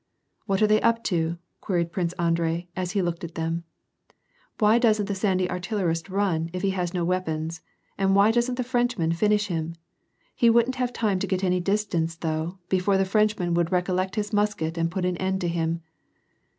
"What 0.47 0.63
are 0.63 0.65
they 0.65 0.81
up 0.81 1.03
to?" 1.03 1.37
queried 1.61 1.91
Prince 1.91 2.13
Andrei, 2.13 2.67
as 2.75 2.93
he 2.93 3.03
looked 3.03 3.23
at 3.23 3.35
them." 3.35 3.65
Why 4.57 4.79
doesn't 4.79 5.05
the 5.05 5.13
sandy 5.13 5.47
artillerist 5.47 6.09
run, 6.09 6.49
if 6.53 6.63
he 6.63 6.71
has 6.71 6.91
no 6.91 7.05
weapons, 7.05 7.61
and 7.99 8.15
why 8.15 8.31
doesn't 8.31 8.55
the 8.55 8.63
Frenchman 8.63 9.11
finish 9.11 9.45
him? 9.45 9.75
He 10.33 10.49
wouldn't 10.49 10.77
have 10.77 10.91
time 10.91 11.19
to 11.19 11.27
get 11.27 11.43
any 11.43 11.59
distance 11.59 12.15
though, 12.15 12.57
before 12.67 12.97
the 12.97 13.05
Frenchman 13.05 13.53
would 13.53 13.71
recollect 13.71 14.15
his 14.15 14.33
musket 14.33 14.75
and 14.75 14.89
put 14.89 15.05
an 15.05 15.17
end 15.17 15.39
to 15.41 15.47
him." 15.47 15.81